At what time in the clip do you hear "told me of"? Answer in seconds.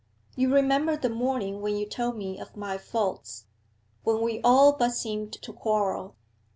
1.85-2.57